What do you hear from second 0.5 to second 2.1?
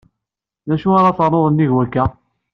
D acu ara ternuḍ nnig wakka?